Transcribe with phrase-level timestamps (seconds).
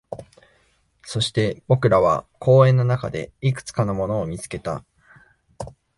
[1.03, 4.83] そして、僕らは公園の中でいくつかのものを見つけた